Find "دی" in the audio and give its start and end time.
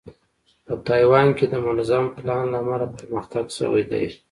3.91-4.05